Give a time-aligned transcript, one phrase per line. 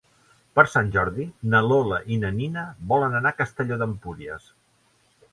[0.59, 2.63] Per Sant Jordi na Lola i na Nina
[2.93, 4.49] volen anar a Castelló d'Empúries.